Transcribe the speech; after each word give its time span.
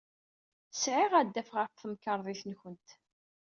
Sɛiɣ 0.73 1.11
adaf 1.19 1.49
ɣer 1.55 1.67
temkarḍit-nwent. 1.71 2.87